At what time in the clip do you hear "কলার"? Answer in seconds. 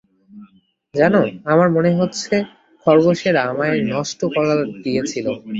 4.33-4.59